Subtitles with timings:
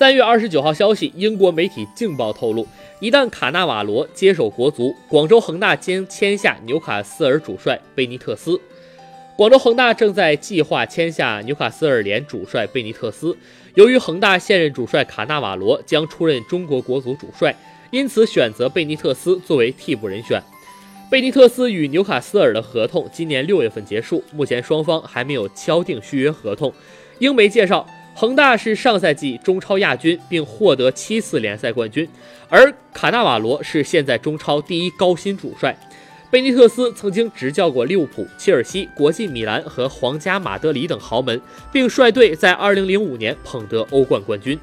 [0.00, 2.66] 三月二十九号消息，英国媒体《镜报》透露，
[3.00, 8.58] 一旦卡纳瓦罗接手国足，广州恒大将签下纽卡斯尔主帅贝尼特斯。
[9.36, 13.36] 广州恒大正在计划签下纽卡斯尔联主帅贝尼特斯。
[13.74, 17.54] 由于恒大现任主帅卡纳瓦罗将出任中国国足主帅，
[17.90, 20.42] 因此选择贝尼特斯作为替补人选。
[21.10, 26.72] 贝尼特斯与纽卡斯尔的合同今年六月份结束，目前双方还没有敲定续约合同。
[27.18, 32.06] 英媒介绍，恒大是上赛季中超亚军，并获得七次联赛冠军，
[32.50, 35.74] 而卡纳瓦罗是现在中超第一高薪主帅。
[36.30, 41.40] 贝尼特斯曾经执教过利物浦、切尔西、国际米兰和皇家马德里等豪门，
[41.72, 44.56] 并率队在2005年捧得欧冠冠军。